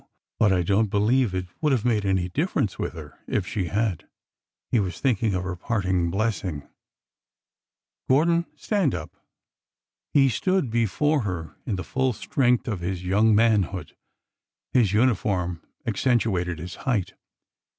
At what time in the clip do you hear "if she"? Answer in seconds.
3.27-3.67